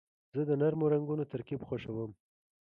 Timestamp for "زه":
0.35-0.41